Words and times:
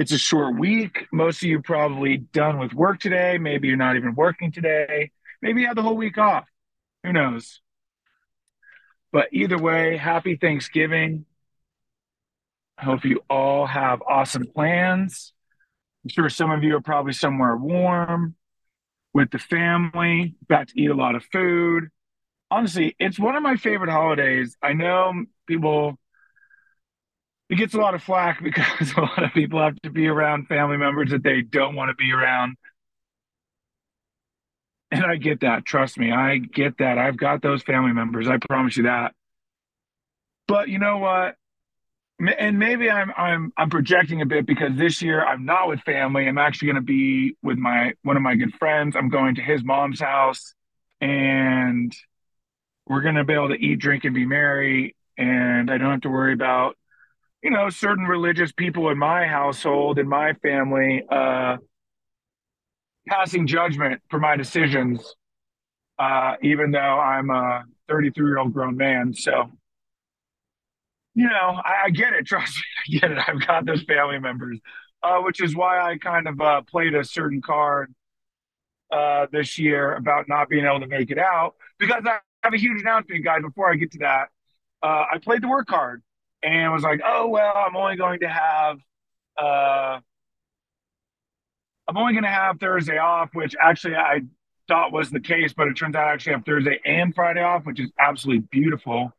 It's 0.00 0.12
a 0.12 0.18
short 0.18 0.58
week. 0.58 1.08
Most 1.12 1.42
of 1.42 1.48
you 1.50 1.60
probably 1.60 2.16
done 2.16 2.58
with 2.58 2.72
work 2.72 3.00
today. 3.00 3.36
Maybe 3.36 3.68
you're 3.68 3.76
not 3.76 3.96
even 3.96 4.14
working 4.14 4.50
today. 4.50 5.10
Maybe 5.42 5.60
you 5.60 5.66
have 5.66 5.76
the 5.76 5.82
whole 5.82 5.98
week 5.98 6.16
off. 6.16 6.46
Who 7.04 7.12
knows? 7.12 7.60
But 9.12 9.28
either 9.30 9.58
way, 9.58 9.98
happy 9.98 10.36
Thanksgiving. 10.36 11.26
I 12.78 12.84
hope 12.84 13.04
you 13.04 13.20
all 13.28 13.66
have 13.66 14.00
awesome 14.00 14.46
plans. 14.46 15.34
I'm 16.02 16.08
sure 16.08 16.30
some 16.30 16.50
of 16.50 16.64
you 16.64 16.76
are 16.76 16.80
probably 16.80 17.12
somewhere 17.12 17.54
warm 17.54 18.36
with 19.12 19.30
the 19.30 19.38
family, 19.38 20.34
about 20.44 20.68
to 20.68 20.80
eat 20.80 20.88
a 20.88 20.94
lot 20.94 21.14
of 21.14 21.24
food. 21.24 21.90
Honestly, 22.50 22.96
it's 22.98 23.18
one 23.18 23.36
of 23.36 23.42
my 23.42 23.56
favorite 23.56 23.90
holidays. 23.90 24.56
I 24.62 24.72
know 24.72 25.26
people 25.46 25.98
it 27.50 27.56
gets 27.56 27.74
a 27.74 27.78
lot 27.78 27.94
of 27.94 28.02
flack 28.02 28.40
because 28.42 28.92
a 28.96 29.00
lot 29.00 29.22
of 29.22 29.32
people 29.34 29.60
have 29.60 29.78
to 29.82 29.90
be 29.90 30.06
around 30.06 30.46
family 30.46 30.76
members 30.78 31.10
that 31.10 31.22
they 31.22 31.42
don't 31.42 31.74
want 31.74 31.90
to 31.90 31.94
be 31.94 32.12
around. 32.12 32.56
And 34.92 35.04
I 35.04 35.16
get 35.16 35.40
that. 35.40 35.64
Trust 35.66 35.98
me, 35.98 36.10
I 36.10 36.38
get 36.38 36.78
that. 36.78 36.98
I've 36.98 37.16
got 37.16 37.42
those 37.42 37.62
family 37.62 37.92
members. 37.92 38.28
I 38.28 38.38
promise 38.38 38.76
you 38.76 38.84
that. 38.84 39.14
But 40.48 40.68
you 40.68 40.78
know 40.78 40.98
what? 40.98 41.36
And 42.38 42.58
maybe 42.58 42.90
I'm 42.90 43.12
I'm 43.16 43.52
I'm 43.56 43.70
projecting 43.70 44.20
a 44.20 44.26
bit 44.26 44.46
because 44.46 44.76
this 44.76 45.00
year 45.00 45.24
I'm 45.24 45.44
not 45.44 45.68
with 45.68 45.80
family. 45.80 46.28
I'm 46.28 46.38
actually 46.38 46.66
going 46.66 46.76
to 46.76 46.82
be 46.82 47.36
with 47.42 47.56
my 47.56 47.94
one 48.02 48.16
of 48.16 48.22
my 48.22 48.34
good 48.34 48.52
friends. 48.54 48.94
I'm 48.96 49.08
going 49.08 49.36
to 49.36 49.42
his 49.42 49.64
mom's 49.64 50.00
house, 50.00 50.54
and 51.00 51.94
we're 52.86 53.00
going 53.00 53.14
to 53.14 53.24
be 53.24 53.32
able 53.32 53.48
to 53.48 53.54
eat, 53.54 53.78
drink, 53.78 54.04
and 54.04 54.14
be 54.14 54.26
merry. 54.26 54.96
And 55.16 55.70
I 55.70 55.78
don't 55.78 55.92
have 55.92 56.00
to 56.02 56.10
worry 56.10 56.34
about 56.34 56.76
you 57.42 57.50
know, 57.50 57.70
certain 57.70 58.04
religious 58.04 58.52
people 58.52 58.90
in 58.90 58.98
my 58.98 59.26
household, 59.26 59.98
in 59.98 60.08
my 60.08 60.34
family, 60.34 61.02
uh, 61.10 61.56
passing 63.08 63.46
judgment 63.46 64.02
for 64.10 64.18
my 64.18 64.36
decisions, 64.36 65.14
uh, 65.98 66.34
even 66.42 66.70
though 66.70 66.78
I'm 66.78 67.30
a 67.30 67.64
33 67.88 68.26
year 68.26 68.38
old 68.38 68.52
grown 68.52 68.76
man. 68.76 69.14
So, 69.14 69.50
you 71.14 71.28
know, 71.28 71.60
I, 71.64 71.86
I, 71.86 71.90
get 71.90 72.12
it. 72.12 72.26
Trust 72.26 72.56
me, 72.56 72.98
I 72.98 73.00
get 73.00 73.10
it. 73.12 73.18
I've 73.26 73.46
got 73.46 73.64
those 73.64 73.82
family 73.84 74.18
members, 74.18 74.58
uh, 75.02 75.18
which 75.20 75.42
is 75.42 75.56
why 75.56 75.80
I 75.80 75.96
kind 75.96 76.28
of 76.28 76.40
uh, 76.40 76.62
played 76.62 76.94
a 76.94 77.04
certain 77.04 77.40
card 77.40 77.92
uh, 78.92 79.26
this 79.32 79.58
year 79.58 79.94
about 79.94 80.28
not 80.28 80.48
being 80.50 80.66
able 80.66 80.80
to 80.80 80.86
make 80.86 81.10
it 81.10 81.18
out 81.18 81.54
because 81.78 82.02
I 82.04 82.18
have 82.42 82.52
a 82.52 82.58
huge 82.58 82.82
announcement, 82.82 83.24
guys. 83.24 83.40
Before 83.42 83.72
I 83.72 83.76
get 83.76 83.92
to 83.92 83.98
that, 84.00 84.28
uh, 84.82 85.04
I 85.12 85.18
played 85.22 85.42
the 85.42 85.48
work 85.48 85.66
card 85.66 86.02
and 86.42 86.72
was 86.72 86.82
like, 86.82 87.00
oh 87.04 87.28
well, 87.28 87.52
I'm 87.56 87.76
only 87.76 87.96
going 87.96 88.20
to 88.20 88.28
have 88.28 88.78
uh, 89.38 90.00
I'm 91.88 91.96
only 91.96 92.12
going 92.12 92.24
to 92.24 92.30
have 92.30 92.60
Thursday 92.60 92.98
off, 92.98 93.30
which 93.32 93.56
actually 93.60 93.96
I 93.96 94.20
thought 94.68 94.92
was 94.92 95.10
the 95.10 95.20
case, 95.20 95.52
but 95.52 95.66
it 95.66 95.74
turns 95.74 95.96
out 95.96 96.06
I 96.06 96.12
actually 96.12 96.34
have 96.34 96.44
Thursday 96.44 96.78
and 96.84 97.14
Friday 97.14 97.42
off, 97.42 97.64
which 97.66 97.80
is 97.80 97.90
absolutely 97.98 98.46
beautiful. 98.50 99.12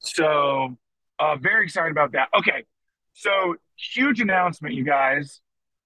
So 0.00 0.76
uh, 1.18 1.36
very 1.36 1.64
excited 1.64 1.92
about 1.92 2.12
that. 2.12 2.28
Okay, 2.36 2.64
so 3.12 3.56
huge 3.76 4.20
announcement, 4.20 4.74
you 4.74 4.84
guys, 4.84 5.40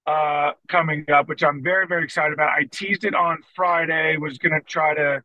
uh, 0.07 0.51
coming 0.67 1.05
up, 1.11 1.29
which 1.29 1.43
I'm 1.43 1.63
very 1.63 1.87
very 1.87 2.03
excited 2.03 2.33
about. 2.33 2.49
I 2.49 2.63
teased 2.71 3.05
it 3.05 3.15
on 3.15 3.37
Friday. 3.55 4.17
Was 4.17 4.37
going 4.37 4.53
to 4.53 4.61
try 4.65 4.95
to 4.95 5.23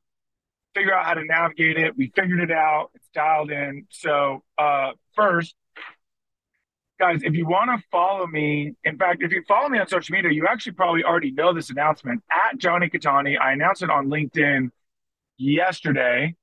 figure 0.74 0.94
out 0.94 1.06
how 1.06 1.14
to 1.14 1.24
navigate 1.24 1.78
it. 1.78 1.96
We 1.96 2.12
figured 2.14 2.40
it 2.40 2.50
out. 2.50 2.90
Dialed 3.14 3.50
in. 3.50 3.86
So 3.90 4.42
uh, 4.58 4.92
first, 5.14 5.54
guys, 6.98 7.20
if 7.22 7.34
you 7.34 7.46
want 7.46 7.70
to 7.70 7.84
follow 7.90 8.26
me, 8.26 8.74
in 8.84 8.98
fact, 8.98 9.22
if 9.22 9.32
you 9.32 9.42
follow 9.46 9.68
me 9.68 9.78
on 9.78 9.88
social 9.88 10.12
media, 10.14 10.30
you 10.32 10.46
actually 10.48 10.72
probably 10.72 11.04
already 11.04 11.30
know 11.30 11.52
this 11.52 11.70
announcement 11.70 12.22
at 12.30 12.58
Jonny 12.58 12.88
Cattani. 12.88 13.38
I 13.38 13.52
announced 13.52 13.82
it 13.82 13.90
on 13.90 14.08
LinkedIn 14.08 14.70
yesterday. 15.36 16.34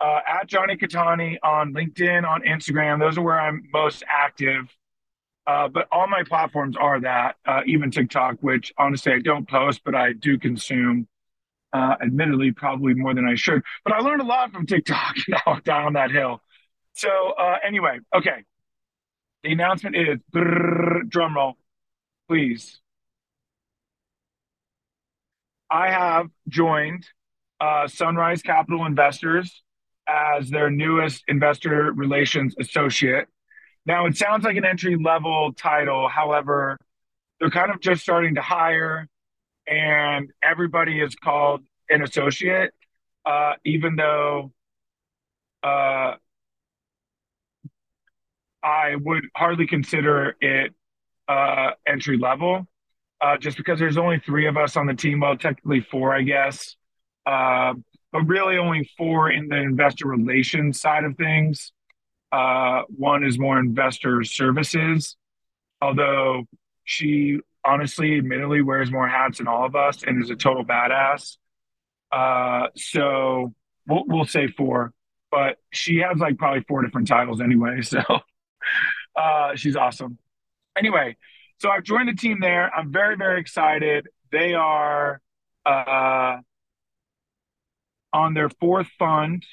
Uh, 0.00 0.20
at 0.28 0.46
Jonny 0.46 0.76
Cattani 0.76 1.38
on 1.42 1.74
LinkedIn, 1.74 2.24
on 2.24 2.42
Instagram. 2.42 3.00
Those 3.00 3.18
are 3.18 3.22
where 3.22 3.40
I'm 3.40 3.64
most 3.72 4.04
active. 4.08 4.72
Uh, 5.44 5.66
but 5.66 5.88
all 5.90 6.06
my 6.06 6.22
platforms 6.22 6.76
are 6.76 7.00
that, 7.00 7.36
uh, 7.46 7.62
even 7.66 7.90
TikTok, 7.90 8.36
which 8.40 8.72
honestly 8.78 9.12
I 9.12 9.18
don't 9.18 9.48
post, 9.48 9.80
but 9.84 9.94
I 9.94 10.12
do 10.12 10.38
consume 10.38 11.08
uh, 11.72 11.96
admittedly, 12.02 12.52
probably 12.52 12.94
more 12.94 13.14
than 13.14 13.26
I 13.26 13.34
should. 13.34 13.62
But 13.84 13.94
I 13.94 14.00
learned 14.00 14.20
a 14.20 14.24
lot 14.24 14.52
from 14.52 14.66
TikTok 14.66 15.16
now 15.28 15.60
down 15.64 15.94
that 15.94 16.10
hill. 16.10 16.42
So 16.94 17.08
uh, 17.08 17.56
anyway, 17.66 17.98
okay. 18.14 18.44
The 19.44 19.52
announcement 19.52 19.96
is 19.96 20.18
brrr, 20.34 21.08
drum 21.08 21.36
roll, 21.36 21.56
please. 22.28 22.80
I 25.70 25.90
have 25.90 26.28
joined 26.48 27.06
uh, 27.60 27.86
Sunrise 27.86 28.42
Capital 28.42 28.86
Investors 28.86 29.62
as 30.08 30.48
their 30.48 30.70
newest 30.70 31.22
investor 31.28 31.92
relations 31.92 32.54
associate. 32.58 33.28
Now, 33.84 34.06
it 34.06 34.16
sounds 34.16 34.44
like 34.44 34.56
an 34.56 34.64
entry 34.64 34.96
level 34.96 35.52
title. 35.52 36.08
However, 36.08 36.78
they're 37.38 37.50
kind 37.50 37.70
of 37.70 37.80
just 37.80 38.02
starting 38.02 38.34
to 38.36 38.42
hire 38.42 39.08
and 39.68 40.30
everybody 40.42 41.00
is 41.00 41.14
called 41.14 41.62
an 41.90 42.02
associate, 42.02 42.72
uh, 43.24 43.52
even 43.64 43.96
though 43.96 44.52
uh, 45.62 46.14
I 48.62 48.96
would 48.96 49.24
hardly 49.36 49.66
consider 49.66 50.36
it 50.40 50.74
uh, 51.28 51.72
entry 51.86 52.18
level, 52.18 52.66
uh, 53.20 53.36
just 53.36 53.56
because 53.56 53.78
there's 53.78 53.98
only 53.98 54.20
three 54.24 54.46
of 54.46 54.56
us 54.56 54.76
on 54.76 54.86
the 54.86 54.94
team. 54.94 55.20
Well, 55.20 55.36
technically 55.36 55.80
four, 55.80 56.14
I 56.14 56.22
guess, 56.22 56.76
uh, 57.26 57.74
but 58.12 58.22
really 58.26 58.56
only 58.56 58.90
four 58.96 59.30
in 59.30 59.48
the 59.48 59.56
investor 59.56 60.08
relations 60.08 60.80
side 60.80 61.04
of 61.04 61.16
things. 61.16 61.72
Uh, 62.32 62.82
one 62.88 63.24
is 63.24 63.38
more 63.38 63.58
investor 63.58 64.22
services, 64.22 65.16
although 65.80 66.44
she 66.84 67.38
honestly, 67.64 68.18
admittedly, 68.18 68.62
wears 68.62 68.90
more 68.90 69.08
hats 69.08 69.38
than 69.38 69.48
all 69.48 69.64
of 69.64 69.76
us 69.76 70.02
and 70.02 70.22
is 70.22 70.30
a 70.30 70.36
total 70.36 70.64
badass. 70.64 71.36
Uh, 72.10 72.68
so 72.76 73.54
we'll, 73.86 74.04
we'll 74.06 74.24
say 74.24 74.48
four, 74.48 74.92
but 75.30 75.58
she 75.72 75.98
has 75.98 76.18
like 76.18 76.38
probably 76.38 76.64
four 76.68 76.82
different 76.82 77.08
titles 77.08 77.40
anyway. 77.40 77.80
So 77.88 78.00
uh, 79.16 79.56
she's 79.56 79.76
awesome. 79.76 80.18
Anyway, 80.76 81.16
so 81.58 81.70
I've 81.70 81.84
joined 81.84 82.08
the 82.08 82.14
team 82.14 82.38
there. 82.40 82.70
I'm 82.74 82.92
very, 82.92 83.16
very 83.16 83.40
excited. 83.40 84.08
They 84.30 84.54
are 84.54 85.20
uh, 85.64 86.36
on 88.12 88.34
their 88.34 88.48
fourth 88.48 88.88
fund. 88.98 89.44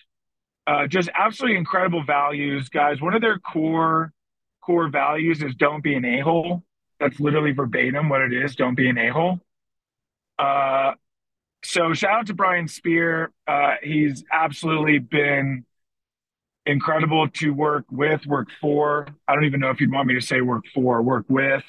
Uh, 0.67 0.87
just 0.87 1.09
absolutely 1.13 1.57
incredible 1.57 2.03
values, 2.03 2.69
guys. 2.69 3.01
One 3.01 3.13
of 3.13 3.21
their 3.21 3.39
core 3.39 4.11
core 4.61 4.89
values 4.89 5.43
is 5.43 5.55
don't 5.55 5.83
be 5.83 5.93
an 5.95 6.05
a 6.05 6.19
hole. 6.21 6.63
That's 6.99 7.19
literally 7.19 7.51
verbatim 7.51 8.09
what 8.09 8.21
it 8.21 8.33
is. 8.33 8.55
Don't 8.55 8.75
be 8.75 8.89
an 8.89 8.97
a 8.97 9.09
hole. 9.09 9.39
Uh, 10.39 10.93
so 11.63 11.93
shout 11.93 12.19
out 12.19 12.27
to 12.27 12.33
Brian 12.33 12.67
Spear. 12.67 13.31
Uh, 13.47 13.75
he's 13.83 14.23
absolutely 14.31 14.99
been 14.99 15.65
incredible 16.65 17.27
to 17.27 17.51
work 17.51 17.85
with, 17.91 18.25
work 18.25 18.49
for. 18.61 19.07
I 19.27 19.35
don't 19.35 19.45
even 19.45 19.59
know 19.59 19.69
if 19.69 19.79
you'd 19.81 19.91
want 19.91 20.07
me 20.07 20.15
to 20.15 20.21
say 20.21 20.41
work 20.41 20.65
for, 20.73 21.01
work 21.01 21.25
with. 21.27 21.63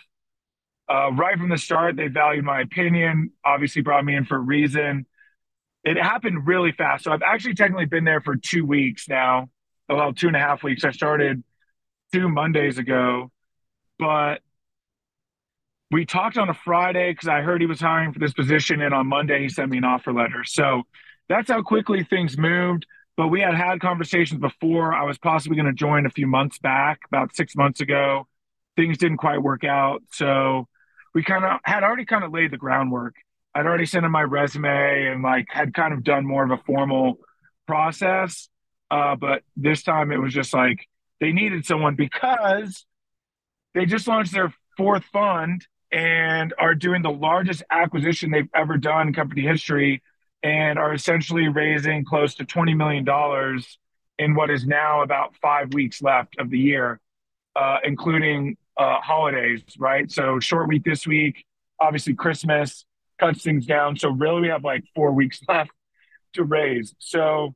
Uh, 0.89 1.11
right 1.13 1.37
from 1.37 1.49
the 1.49 1.59
start, 1.59 1.97
they 1.97 2.09
valued 2.09 2.45
my 2.45 2.61
opinion. 2.61 3.33
Obviously, 3.45 3.83
brought 3.83 4.05
me 4.05 4.15
in 4.15 4.25
for 4.25 4.37
a 4.37 4.41
reason. 4.41 5.07
It 5.85 5.97
happened 5.97 6.47
really 6.47 6.73
fast. 6.73 7.05
So 7.05 7.13
I've 7.13 7.23
actually 7.23 7.55
technically 7.55 7.87
been 7.87 8.05
there 8.05 8.21
for 8.21 8.37
two 8.37 8.65
weeks 8.65 9.09
now. 9.09 9.49
Well, 9.89 10.13
two 10.13 10.27
and 10.29 10.37
a 10.37 10.41
half 10.41 10.63
weeks. 10.63 10.85
I 10.85 10.91
started 10.91 11.43
two 12.13 12.29
Mondays 12.29 12.79
ago, 12.79 13.31
but 13.99 14.41
we 15.91 16.05
talked 16.05 16.37
on 16.37 16.49
a 16.49 16.55
Friday 16.55 17.13
because 17.13 17.29
I 17.29 17.43
heard 17.43 17.61
he 17.61 17.67
was 17.67 17.81
hiring 17.81 18.13
for 18.13 18.19
this 18.19 18.33
position, 18.33 18.83
and 18.83 18.93
on 18.93 19.07
Monday 19.07 19.43
he 19.43 19.49
sent 19.49 19.71
me 19.71 19.79
an 19.79 19.85
offer 19.85 20.13
letter. 20.13 20.43
So 20.45 20.83
that's 21.29 21.51
how 21.51 21.63
quickly 21.63 22.05
things 22.05 22.37
moved. 22.37 22.87
But 23.17 23.29
we 23.29 23.41
had 23.41 23.55
had 23.55 23.81
conversations 23.81 24.41
before. 24.41 24.93
I 24.93 25.05
was 25.05 25.17
possibly 25.17 25.57
going 25.57 25.67
to 25.67 25.73
join 25.73 26.05
a 26.05 26.11
few 26.11 26.27
months 26.27 26.59
back, 26.59 27.01
about 27.07 27.35
six 27.35 27.57
months 27.57 27.81
ago. 27.81 28.27
Things 28.77 28.99
didn't 28.99 29.17
quite 29.19 29.43
work 29.43 29.65
out, 29.65 30.03
so 30.13 30.69
we 31.15 31.23
kind 31.23 31.45
of 31.45 31.61
had 31.65 31.83
already 31.83 32.05
kind 32.05 32.25
of 32.25 32.33
laid 32.33 32.51
the 32.51 32.59
groundwork. 32.59 33.15
I'd 33.55 33.65
already 33.65 33.87
sent 33.87 34.05
in 34.05 34.13
my 34.13 34.23
resume 34.23 35.07
and 35.07 35.23
like 35.23 35.47
had 35.49 35.73
kind 35.73 35.95
of 35.95 36.05
done 36.05 36.27
more 36.27 36.45
of 36.45 36.51
a 36.51 36.63
formal 36.67 37.19
process. 37.67 38.51
Uh, 38.91 39.17
but 39.17 39.43
this 39.57 39.83
time 39.83 40.13
it 40.13 40.19
was 40.19 40.35
just 40.35 40.53
like 40.53 40.87
they 41.21 41.33
needed 41.33 41.65
someone 41.65 41.95
because 41.95 42.85
they 43.73 43.87
just 43.87 44.07
launched 44.07 44.33
their 44.33 44.53
fourth 44.77 45.05
fund 45.05 45.67
and 45.93 46.53
are 46.59 46.75
doing 46.75 47.03
the 47.03 47.11
largest 47.11 47.63
acquisition 47.71 48.31
they've 48.31 48.49
ever 48.55 48.77
done 48.77 49.09
in 49.09 49.15
company 49.15 49.43
history 49.43 50.03
and 50.43 50.79
are 50.79 50.93
essentially 50.93 51.49
raising 51.49 52.05
close 52.05 52.35
to 52.37 52.45
$20 52.45 52.77
million 52.77 53.63
in 54.19 54.35
what 54.35 54.51
is 54.51 54.67
now 54.67 55.03
about 55.03 55.35
five 55.37 55.73
weeks 55.75 56.03
left 56.03 56.37
of 56.39 56.51
the 56.51 56.59
year, 56.59 57.01
uh, 57.55 57.79
including 57.85 58.57
uh, 58.77 59.01
holidays, 59.01 59.63
right? 59.79 60.11
So 60.11 60.41
short 60.41 60.69
week 60.69 60.85
this 60.85 61.07
week, 61.07 61.45
obviously 61.81 62.15
Christmas 62.15 62.85
cuts 63.19 63.43
things 63.43 63.67
down. 63.67 63.97
So 63.97 64.11
really 64.11 64.43
we 64.43 64.49
have 64.49 64.65
like 64.65 64.85
four 64.95 65.13
weeks 65.13 65.41
left 65.49 65.71
to 66.35 66.45
raise. 66.45 66.95
So 66.99 67.55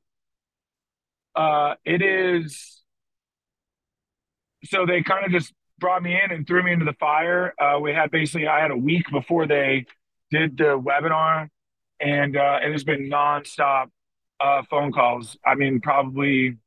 uh, 1.35 1.75
it 1.85 2.01
is, 2.01 2.81
so 4.65 4.85
they 4.85 5.01
kind 5.01 5.25
of 5.25 5.31
just 5.31 5.53
brought 5.81 6.01
me 6.01 6.17
in 6.23 6.31
and 6.31 6.47
threw 6.47 6.63
me 6.63 6.71
into 6.71 6.85
the 6.85 6.93
fire. 6.93 7.53
Uh, 7.59 7.79
we 7.79 7.93
had 7.93 8.09
basically, 8.11 8.47
I 8.47 8.61
had 8.61 8.71
a 8.71 8.77
week 8.77 9.05
before 9.11 9.45
they 9.47 9.85
did 10.29 10.57
the 10.57 10.79
webinar 10.79 11.49
and 11.99 12.37
uh, 12.37 12.59
it 12.63 12.71
has 12.71 12.85
been 12.85 13.09
nonstop 13.09 13.87
uh, 14.39 14.61
phone 14.69 14.93
calls. 14.93 15.37
I 15.45 15.55
mean, 15.55 15.81
probably 15.81 16.57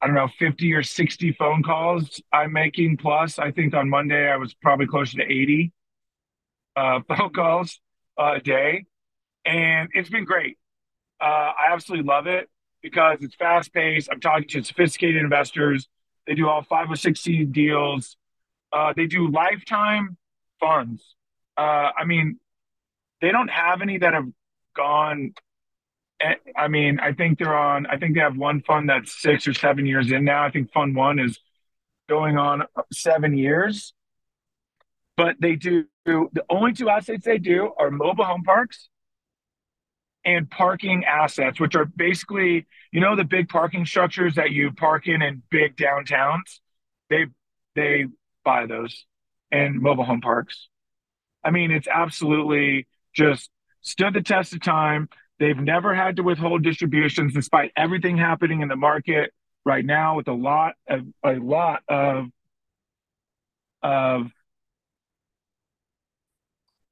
I 0.00 0.06
don't 0.06 0.14
know, 0.14 0.28
50 0.38 0.72
or 0.74 0.82
60 0.82 1.32
phone 1.32 1.62
calls 1.62 2.22
I'm 2.32 2.52
making. 2.52 2.98
Plus, 2.98 3.38
I 3.38 3.50
think 3.50 3.74
on 3.74 3.88
Monday 3.88 4.30
I 4.30 4.36
was 4.36 4.54
probably 4.54 4.86
closer 4.86 5.18
to 5.18 5.24
80 5.24 5.72
uh, 6.76 7.00
phone 7.08 7.32
calls 7.32 7.80
uh, 8.18 8.34
a 8.36 8.40
day. 8.40 8.84
And 9.44 9.88
it's 9.94 10.10
been 10.10 10.24
great. 10.24 10.56
Uh, 11.20 11.24
I 11.58 11.72
absolutely 11.72 12.06
love 12.06 12.26
it 12.26 12.48
because 12.80 13.18
it's 13.22 13.34
fast 13.34 13.72
paced. 13.72 14.08
I'm 14.10 14.20
talking 14.20 14.48
to 14.48 14.62
sophisticated 14.62 15.20
investors. 15.20 15.88
They 16.26 16.34
do 16.34 16.48
all 16.48 16.62
506 16.62 17.50
deals. 17.50 18.16
Uh, 18.72 18.92
they 18.96 19.06
do 19.06 19.30
lifetime 19.30 20.16
funds. 20.60 21.14
Uh, 21.56 21.90
I 21.96 22.04
mean, 22.04 22.38
they 23.20 23.32
don't 23.32 23.48
have 23.48 23.82
any 23.82 23.98
that 23.98 24.14
have 24.14 24.28
gone 24.76 25.32
I 26.56 26.68
mean, 26.68 26.98
I 26.98 27.12
think 27.12 27.38
they're 27.38 27.56
on. 27.56 27.86
I 27.86 27.96
think 27.96 28.14
they 28.14 28.20
have 28.20 28.36
one 28.36 28.60
fund 28.62 28.88
that's 28.88 29.20
six 29.20 29.46
or 29.46 29.54
seven 29.54 29.86
years 29.86 30.10
in 30.10 30.24
now. 30.24 30.44
I 30.44 30.50
think 30.50 30.72
Fund 30.72 30.96
One 30.96 31.18
is 31.18 31.38
going 32.08 32.36
on 32.36 32.64
seven 32.92 33.36
years, 33.36 33.94
but 35.16 35.36
they 35.40 35.54
do 35.54 35.84
the 36.04 36.44
only 36.50 36.72
two 36.72 36.88
assets 36.88 37.24
they 37.24 37.38
do 37.38 37.72
are 37.78 37.90
mobile 37.90 38.24
home 38.24 38.42
parks 38.42 38.88
and 40.24 40.50
parking 40.50 41.04
assets, 41.04 41.60
which 41.60 41.76
are 41.76 41.84
basically 41.84 42.66
you 42.90 43.00
know 43.00 43.14
the 43.14 43.24
big 43.24 43.48
parking 43.48 43.86
structures 43.86 44.34
that 44.34 44.50
you 44.50 44.72
park 44.72 45.06
in 45.06 45.22
in 45.22 45.42
big 45.50 45.76
downtowns. 45.76 46.58
They 47.10 47.26
they 47.76 48.06
buy 48.50 48.66
those 48.66 49.04
and 49.50 49.80
mobile 49.80 50.04
home 50.04 50.20
parks. 50.20 50.68
I 51.44 51.50
mean, 51.50 51.70
it's 51.70 51.88
absolutely 52.04 52.86
just 53.14 53.50
stood 53.80 54.14
the 54.14 54.22
test 54.22 54.52
of 54.52 54.60
time 54.60 55.08
They've 55.38 55.56
never 55.58 55.94
had 55.94 56.16
to 56.16 56.22
withhold 56.22 56.62
distributions 56.64 57.32
despite 57.32 57.72
everything 57.76 58.16
happening 58.16 58.60
in 58.60 58.68
the 58.68 58.76
market 58.76 59.32
right 59.64 59.84
now 59.84 60.16
with 60.16 60.28
a 60.28 60.32
lot 60.32 60.74
of 60.88 61.02
a 61.24 61.34
lot 61.34 61.82
of 61.88 62.26
of 63.82 64.32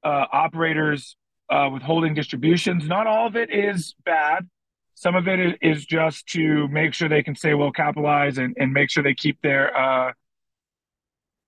uh, 0.03 0.25
operators 0.31 1.17
uh, 1.49 1.69
withholding 1.73 2.13
distributions. 2.13 2.87
Not 2.87 3.07
all 3.07 3.27
of 3.27 3.35
it 3.35 3.53
is 3.53 3.95
bad. 4.05 4.47
Some 4.93 5.15
of 5.15 5.27
it 5.27 5.57
is 5.61 5.85
just 5.85 6.25
to 6.27 6.67
make 6.69 6.93
sure 6.93 7.09
they 7.09 7.23
can 7.23 7.35
stay 7.35 7.53
well 7.53 7.71
capitalized 7.71 8.37
and, 8.37 8.55
and 8.57 8.71
make 8.71 8.89
sure 8.89 9.03
they 9.03 9.13
keep 9.13 9.41
their 9.41 9.75
uh, 9.75 10.13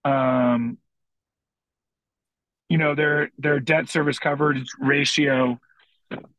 um, 0.05 0.77
you 2.69 2.77
know 2.77 2.95
their 2.95 3.31
their 3.37 3.59
debt 3.59 3.89
service 3.89 4.19
coverage 4.19 4.67
ratio 4.79 5.59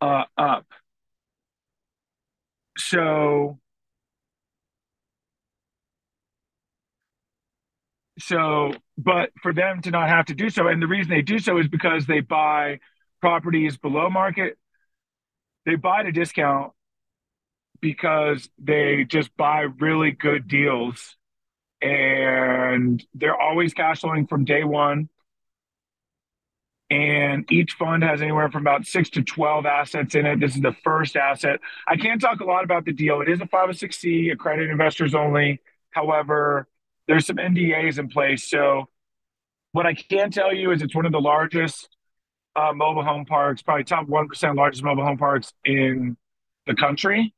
uh, 0.00 0.24
up. 0.36 0.66
So, 2.78 3.58
so, 8.18 8.72
but 8.98 9.30
for 9.42 9.52
them 9.52 9.82
to 9.82 9.90
not 9.90 10.08
have 10.08 10.26
to 10.26 10.34
do 10.34 10.50
so, 10.50 10.68
and 10.68 10.80
the 10.80 10.86
reason 10.86 11.10
they 11.10 11.22
do 11.22 11.38
so 11.38 11.58
is 11.58 11.68
because 11.68 12.06
they 12.06 12.20
buy 12.20 12.80
properties 13.20 13.76
below 13.76 14.08
market. 14.10 14.56
They 15.66 15.74
buy 15.74 16.00
at 16.00 16.06
a 16.06 16.12
discount 16.12 16.72
because 17.80 18.48
they 18.58 19.04
just 19.04 19.34
buy 19.36 19.62
really 19.78 20.10
good 20.12 20.48
deals 20.48 21.16
and 21.82 23.04
they're 23.14 23.40
always 23.40 23.74
cash 23.74 24.00
flowing 24.00 24.26
from 24.26 24.44
day 24.44 24.64
one 24.64 25.08
and 26.90 27.50
each 27.52 27.74
fund 27.74 28.02
has 28.02 28.20
anywhere 28.20 28.50
from 28.50 28.62
about 28.62 28.84
six 28.84 29.08
to 29.10 29.22
12 29.22 29.64
assets 29.64 30.14
in 30.16 30.26
it. 30.26 30.40
This 30.40 30.56
is 30.56 30.60
the 30.60 30.74
first 30.82 31.16
asset. 31.16 31.60
I 31.86 31.96
can't 31.96 32.20
talk 32.20 32.40
a 32.40 32.44
lot 32.44 32.64
about 32.64 32.84
the 32.84 32.92
deal. 32.92 33.20
It 33.20 33.28
is 33.28 33.40
a 33.40 33.46
506C, 33.46 34.32
accredited 34.32 34.70
investors 34.70 35.14
only. 35.14 35.60
However, 35.90 36.66
there's 37.06 37.26
some 37.26 37.36
NDAs 37.36 37.98
in 37.98 38.08
place. 38.08 38.50
So, 38.50 38.88
what 39.72 39.86
I 39.86 39.94
can 39.94 40.32
tell 40.32 40.52
you 40.52 40.72
is 40.72 40.82
it's 40.82 40.94
one 40.94 41.06
of 41.06 41.12
the 41.12 41.20
largest 41.20 41.88
uh, 42.56 42.72
mobile 42.74 43.04
home 43.04 43.24
parks, 43.24 43.62
probably 43.62 43.84
top 43.84 44.08
1% 44.08 44.56
largest 44.56 44.82
mobile 44.82 45.04
home 45.04 45.16
parks 45.18 45.52
in 45.64 46.16
the 46.66 46.74
country. 46.74 47.32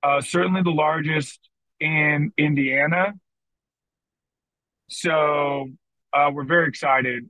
Uh, 0.00 0.20
certainly 0.20 0.62
the 0.62 0.70
largest 0.70 1.40
in 1.80 2.32
Indiana. 2.38 3.14
So, 4.90 5.68
uh, 6.12 6.30
we're 6.32 6.44
very 6.44 6.68
excited 6.68 7.28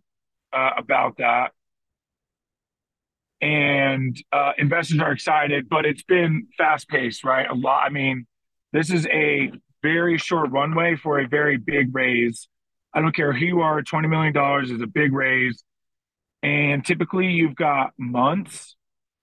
uh, 0.52 0.70
about 0.78 1.18
that. 1.18 1.52
And 3.42 4.16
uh, 4.32 4.52
investors 4.58 4.98
are 5.00 5.12
excited, 5.12 5.68
but 5.68 5.86
it's 5.86 6.02
been 6.02 6.48
fast 6.58 6.88
paced, 6.88 7.24
right? 7.24 7.48
A 7.48 7.54
lot. 7.54 7.84
I 7.84 7.90
mean, 7.90 8.26
this 8.72 8.90
is 8.90 9.06
a 9.06 9.50
very 9.82 10.18
short 10.18 10.50
runway 10.50 10.96
for 10.96 11.20
a 11.20 11.28
very 11.28 11.56
big 11.56 11.94
raise. 11.94 12.48
I 12.92 13.00
don't 13.00 13.14
care 13.14 13.32
who 13.32 13.44
you 13.44 13.60
are, 13.60 13.80
$20 13.82 14.08
million 14.08 14.64
is 14.64 14.82
a 14.82 14.86
big 14.86 15.12
raise. 15.12 15.62
And 16.42 16.84
typically 16.84 17.28
you've 17.28 17.54
got 17.54 17.92
months, 17.98 18.74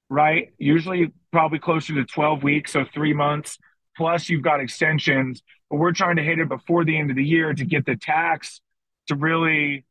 right? 0.09 0.49
Usually 0.57 1.11
probably 1.31 1.59
closer 1.59 1.93
to 1.95 2.05
12 2.05 2.43
weeks, 2.43 2.73
so 2.73 2.85
three 2.93 3.13
months. 3.13 3.57
Plus 3.95 4.29
you've 4.29 4.43
got 4.43 4.59
extensions, 4.59 5.41
but 5.69 5.77
we're 5.77 5.91
trying 5.91 6.15
to 6.17 6.23
hit 6.23 6.39
it 6.39 6.49
before 6.49 6.85
the 6.85 6.97
end 6.97 7.09
of 7.09 7.15
the 7.15 7.23
year 7.23 7.53
to 7.53 7.65
get 7.65 7.85
the 7.85 7.95
tax 7.95 8.61
to 9.07 9.15
really 9.15 9.85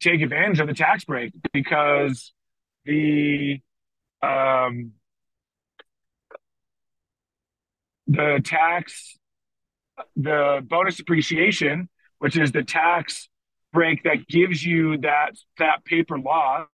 take 0.00 0.20
advantage 0.20 0.60
of 0.60 0.66
the 0.66 0.74
tax 0.74 1.04
break 1.04 1.32
because 1.52 2.32
the 2.84 3.60
um, 4.22 4.92
the 8.06 8.40
tax 8.44 9.16
the 10.16 10.64
bonus 10.66 10.96
depreciation 10.96 11.88
which 12.18 12.36
is 12.36 12.52
the 12.52 12.62
tax 12.62 13.28
break 13.72 14.02
that 14.04 14.26
gives 14.28 14.64
you 14.64 14.98
that 14.98 15.32
that 15.58 15.84
paper 15.84 16.18
loss 16.18 16.66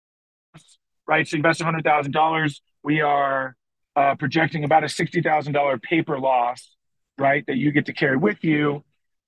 right? 1.08 1.28
So 1.28 1.36
you 1.36 1.40
invest 1.40 1.62
$100000 1.62 2.60
we 2.84 3.02
are 3.02 3.56
uh, 3.96 4.16
projecting 4.16 4.64
about 4.64 4.84
a 4.84 4.88
$60000 4.88 5.82
paper 5.82 6.20
loss 6.20 6.73
right 7.18 7.46
that 7.48 7.58
you 7.58 7.72
get 7.72 7.86
to 7.86 7.94
carry 7.94 8.18
with 8.18 8.44
you 8.44 8.84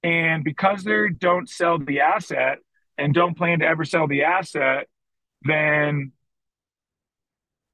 and 0.05 0.43
because 0.43 0.83
they 0.83 1.09
don't 1.17 1.49
sell 1.49 1.79
the 1.79 2.01
asset 2.01 2.59
and 2.95 3.11
don't 3.11 3.35
plan 3.35 3.59
to 3.59 3.65
ever 3.65 3.83
sell 3.83 4.07
the 4.07 4.23
asset, 4.23 4.87
then 5.41 6.11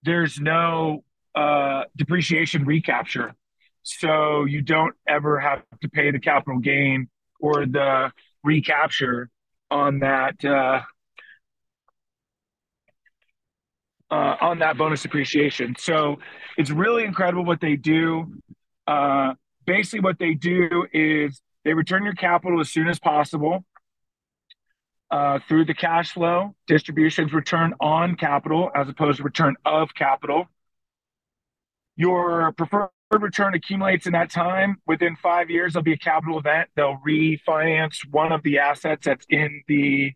there's 0.04 0.40
no 0.40 1.04
uh, 1.36 1.84
depreciation 1.98 2.64
recapture. 2.64 3.36
So 3.84 4.46
you 4.46 4.62
don't 4.62 4.96
ever 5.06 5.42
have 5.42 5.64
to 5.82 5.90
pay 5.90 6.12
the 6.12 6.20
capital 6.20 6.60
gain 6.60 7.10
or 7.42 7.66
the 7.66 8.14
recapture 8.46 9.30
on 9.70 10.00
that 10.00 10.44
uh, 10.46 10.82
uh, 14.10 14.36
on 14.40 14.60
that 14.60 14.78
bonus 14.78 15.02
depreciation. 15.02 15.76
So 15.78 16.20
it's 16.58 16.70
really 16.70 17.04
incredible 17.04 17.44
what 17.44 17.60
they 17.60 17.76
do. 17.76 18.34
Uh, 18.88 19.34
basically, 19.66 20.02
what 20.02 20.20
they 20.20 20.34
do 20.34 20.86
is 20.94 21.42
they 21.64 21.74
return 21.74 22.04
your 22.04 22.14
capital 22.14 22.60
as 22.60 22.70
soon 22.70 22.88
as 22.88 23.00
possible 23.00 23.64
uh, 25.12 25.40
through 25.48 25.66
the 25.66 25.74
cash 25.74 26.14
flow, 26.14 26.56
distributions 26.68 27.34
return 27.34 27.74
on 27.82 28.16
capital 28.16 28.72
as 28.74 28.88
opposed 28.88 29.18
to 29.18 29.24
return 29.24 29.56
of 29.66 29.94
capital. 29.94 30.48
Your 31.98 32.54
preferred 32.54 32.90
return 33.12 33.54
accumulates 33.54 34.06
in 34.06 34.14
that 34.14 34.32
time. 34.32 34.78
Within 34.88 35.18
five 35.18 35.50
years, 35.50 35.74
there'll 35.74 35.84
be 35.84 35.94
a 35.94 35.98
capital 35.98 36.40
event. 36.40 36.70
They'll 36.76 36.98
refinance 37.06 37.98
one 38.10 38.32
of 38.32 38.42
the 38.44 38.60
assets 38.60 39.06
that's 39.06 39.26
in 39.30 39.64
the 39.68 40.14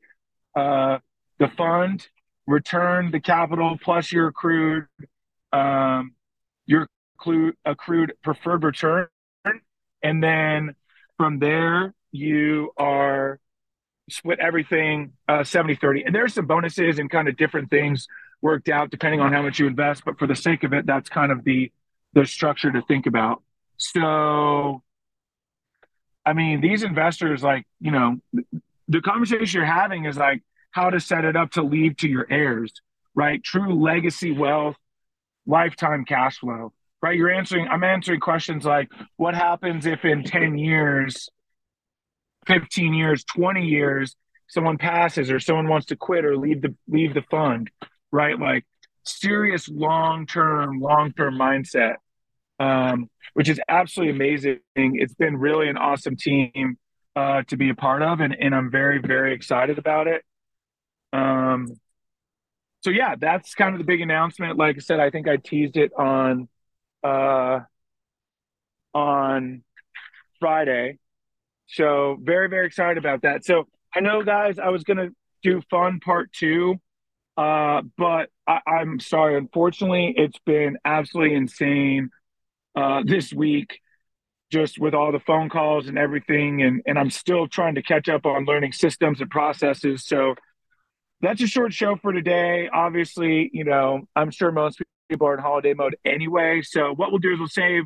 uh, 0.56 1.00
the 1.38 1.50
fund, 1.50 2.08
return 2.48 3.12
the 3.12 3.20
capital 3.20 3.78
plus 3.84 4.14
your 4.14 4.28
accrued 4.28 4.88
um, 5.52 6.14
your 6.66 6.88
accrued, 7.20 7.56
accrued 7.66 8.14
preferred 8.24 8.64
return, 8.64 9.08
and 10.06 10.24
then 10.24 10.76
from 11.18 11.40
there 11.40 11.94
you 12.12 12.72
are 12.78 13.40
split 14.10 14.40
everything 14.40 15.14
uh, 15.28 15.44
70 15.44 15.76
30 15.76 16.04
and 16.04 16.16
there's 16.16 16.34
some 16.34 16.46
bonuses 16.46 17.00
and 17.00 17.10
kind 17.10 17.28
of 17.28 17.36
different 17.38 17.70
things 17.70 18.08
worked 18.42 18.70
out 18.70 18.92
depending 18.92 19.20
on 19.20 19.34
how 19.34 19.42
much 19.42 19.60
you 19.60 19.68
invest 19.68 20.04
but 20.06 20.20
for 20.20 20.28
the 20.28 20.36
sake 20.36 20.64
of 20.64 20.74
it 20.74 20.86
that's 20.86 21.10
kind 21.10 21.32
of 21.32 21.44
the 21.44 21.72
the 22.14 22.26
structure 22.26 22.72
to 22.72 22.82
think 22.84 23.08
about. 23.08 23.42
So 23.78 24.82
i 26.26 26.34
mean 26.34 26.62
these 26.62 26.84
investors 26.84 27.44
like 27.44 27.66
you 27.82 27.92
know 27.92 28.18
the 28.88 29.02
conversation 29.02 29.60
you're 29.60 29.66
having 29.66 30.06
is 30.06 30.18
like 30.18 30.42
how 30.72 30.90
to 30.90 31.00
set 31.00 31.26
it 31.26 31.36
up 31.36 31.52
to 31.52 31.64
leave 31.64 31.98
to 31.98 32.08
your 32.08 32.26
heirs 32.30 32.72
right? 33.16 33.42
True 33.44 33.74
legacy 33.82 34.32
wealth 34.32 34.76
lifetime 35.48 36.06
cash 36.06 36.40
flow 36.40 36.74
right 37.06 37.18
you're 37.18 37.32
answering 37.32 37.68
i'm 37.68 37.84
answering 37.84 38.20
questions 38.20 38.66
like 38.66 38.90
what 39.18 39.36
happens 39.36 39.86
if 39.86 40.04
in 40.04 40.24
10 40.24 40.58
years 40.58 41.30
15 42.46 42.94
years, 42.94 43.24
20 43.24 43.66
years, 43.66 44.16
someone 44.48 44.78
passes 44.78 45.32
or 45.32 45.40
someone 45.40 45.68
wants 45.68 45.88
to 45.88 45.96
quit 45.96 46.26
or 46.26 46.38
leave 46.38 46.62
the 46.62 46.76
leave 46.88 47.14
the 47.14 47.24
fund, 47.24 47.70
right? 48.12 48.40
Like 48.40 48.66
serious 49.04 49.68
long-term, 49.68 50.80
long-term 50.80 51.36
mindset. 51.36 51.96
Um, 52.58 53.10
which 53.34 53.50
is 53.50 53.60
absolutely 53.68 54.16
amazing. 54.16 54.60
It's 54.76 55.14
been 55.14 55.36
really 55.36 55.68
an 55.68 55.76
awesome 55.76 56.16
team 56.16 56.78
uh, 57.14 57.44
to 57.50 57.58
be 57.58 57.70
a 57.70 57.76
part 57.76 58.02
of, 58.02 58.22
and, 58.22 58.34
and 58.34 58.56
I'm 58.56 58.72
very, 58.72 59.00
very 59.00 59.34
excited 59.34 59.78
about 59.78 60.08
it. 60.08 60.24
Um, 61.12 61.68
so 62.82 62.92
yeah, 62.92 63.16
that's 63.20 63.54
kind 63.54 63.76
of 63.76 63.80
the 63.80 63.84
big 63.84 64.00
announcement. 64.00 64.58
Like 64.58 64.78
I 64.78 64.80
said, 64.80 65.02
I 65.02 65.10
think 65.10 65.28
I 65.28 65.36
teased 65.36 65.76
it 65.76 65.92
on 65.98 66.48
uh, 67.06 67.60
on 68.94 69.64
Friday. 70.40 70.98
So 71.68 72.18
very, 72.22 72.50
very 72.50 72.66
excited 72.66 72.98
about 72.98 73.22
that. 73.22 73.46
So 73.46 73.68
I 73.96 74.00
know, 74.00 74.24
guys, 74.24 74.58
I 74.60 74.70
was 74.70 74.84
gonna 74.84 75.10
do 75.44 75.62
fun 75.70 76.00
part 76.00 76.32
two, 76.34 76.76
uh, 77.38 77.84
but 77.98 78.30
I, 78.48 78.60
am 78.68 79.00
sorry. 79.00 79.38
Unfortunately, 79.38 80.14
it's 80.18 80.40
been 80.46 80.78
absolutely 80.84 81.36
insane 81.36 82.10
uh, 82.76 83.04
this 83.06 83.32
week, 83.32 83.80
just 84.52 84.80
with 84.80 84.94
all 84.94 85.12
the 85.12 85.20
phone 85.20 85.50
calls 85.50 85.88
and 85.88 85.98
everything, 85.98 86.62
and 86.62 86.82
and 86.86 86.98
I'm 86.98 87.12
still 87.12 87.48
trying 87.48 87.76
to 87.76 87.84
catch 87.84 88.10
up 88.10 88.26
on 88.26 88.46
learning 88.46 88.74
systems 88.74 89.22
and 89.22 89.30
processes. 89.30 90.06
So 90.06 90.36
that's 91.22 91.42
a 91.42 91.48
short 91.48 91.74
show 91.74 91.96
for 91.96 92.12
today. 92.12 92.70
Obviously, 92.74 93.50
you 93.54 93.64
know, 93.64 94.02
I'm 94.16 94.32
sure 94.32 94.52
most 94.52 94.82
people 95.10 95.28
are 95.28 95.36
in 95.36 95.40
holiday 95.40 95.74
mode 95.74 95.96
anyway. 96.06 96.62
So 96.62 96.94
what 96.94 97.12
we'll 97.12 97.20
do 97.20 97.34
is 97.34 97.40
we'll 97.40 97.48
save 97.48 97.84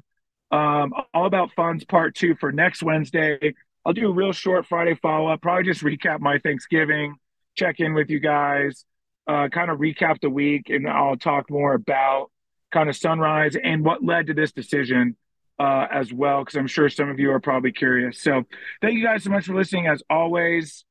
um, 0.52 0.94
all 1.14 1.26
about 1.26 1.52
funds 1.56 1.86
part 1.86 2.16
two 2.16 2.36
for 2.40 2.52
next 2.52 2.82
Wednesday. 2.82 3.54
I'll 3.86 3.94
do 3.94 4.10
a 4.10 4.14
real 4.14 4.34
short 4.34 4.66
Friday 4.66 4.96
follow 4.96 5.30
up, 5.30 5.42
probably 5.42 5.64
just 5.64 5.84
recap 5.84 6.20
my 6.20 6.38
Thanksgiving, 6.40 7.16
check 7.56 7.80
in 7.80 7.94
with 7.94 8.10
you 8.10 8.20
guys, 8.20 8.86
uh, 9.28 9.48
kind 9.50 9.72
of 9.72 9.80
recap 9.80 10.20
the 10.22 10.30
week, 10.30 10.70
and 10.70 10.88
I'll 10.88 11.18
talk 11.18 11.50
more 11.50 11.74
about 11.74 12.32
kind 12.72 12.90
of 12.90 12.96
sunrise 12.96 13.56
and 13.62 13.84
what 13.84 14.04
led 14.04 14.28
to 14.28 14.34
this 14.34 14.52
decision 14.52 15.16
uh, 15.60 15.88
as 15.92 16.14
well, 16.14 16.44
because 16.44 16.58
I'm 16.58 16.68
sure 16.68 16.90
some 16.90 17.10
of 17.10 17.20
you 17.20 17.32
are 17.32 17.40
probably 17.40 17.72
curious. 17.72 18.22
So 18.22 18.44
thank 18.82 18.96
you 18.96 19.04
guys 19.04 19.24
so 19.24 19.30
much 19.30 19.46
for 19.46 19.56
listening. 19.56 19.88
As 19.88 20.02
always, 20.10 20.86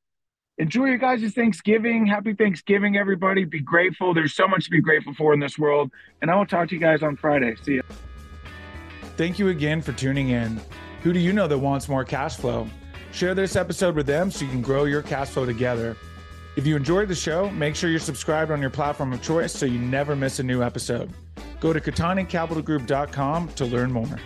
enjoy 0.59 0.87
your 0.87 0.99
guys' 0.99 1.33
Thanksgiving. 1.33 2.07
Happy 2.07 2.35
Thanksgiving, 2.35 2.97
everybody. 2.97 3.45
Be 3.45 3.61
grateful. 3.61 4.13
There's 4.13 4.35
so 4.35 4.47
much 4.47 4.65
to 4.65 4.71
be 4.71 4.81
grateful 4.81 5.15
for 5.15 5.33
in 5.33 5.41
this 5.41 5.59
world. 5.59 5.91
And 6.21 6.31
I 6.31 6.37
will 6.37 6.47
talk 6.47 6.69
to 6.69 6.75
you 6.75 6.81
guys 6.81 7.03
on 7.03 7.17
Friday. 7.17 7.55
See 7.63 7.75
you. 7.75 7.83
Thank 9.17 9.39
you 9.39 9.49
again 9.49 9.83
for 9.83 9.93
tuning 9.93 10.31
in. 10.31 10.61
Who 11.03 11.13
do 11.13 11.19
you 11.19 11.33
know 11.33 11.47
that 11.47 11.59
wants 11.59 11.89
more 11.89 12.05
cash 12.05 12.37
flow? 12.37 12.69
Share 13.13 13.35
this 13.35 13.57
episode 13.57 13.95
with 13.95 14.07
them 14.07 14.31
so 14.31 14.45
you 14.45 14.51
can 14.51 14.63
grow 14.63 14.85
your 14.85 15.03
cash 15.03 15.29
flow 15.29 15.47
together. 15.47 15.97
If 16.57 16.67
you 16.67 16.77
enjoyed 16.77 17.09
the 17.09 17.15
show, 17.15 17.51
make 17.51 17.77
sure 17.77 17.89
you're 17.89 18.01
subscribed 18.01 18.51
on 18.51 18.61
your 18.61 18.71
platform 18.71 19.13
of 19.13 19.23
choice 19.23 19.53
so 19.53 19.65
you 19.65 19.79
never 19.79 20.17
miss 20.17 20.41
a 20.41 20.43
new 20.43 20.63
episode. 20.63 21.11
Go 21.61 21.73
to 21.73 21.81
CattaniCapitalGroup.com 21.81 23.49
to 23.49 23.65
learn 23.65 23.93
more. 23.93 24.19